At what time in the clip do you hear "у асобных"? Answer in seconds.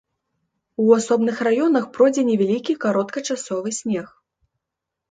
0.83-1.43